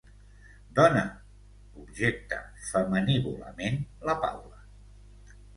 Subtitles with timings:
[0.79, 1.03] Dona...
[1.83, 3.81] –objecta femenívolament
[4.11, 4.67] la Paula.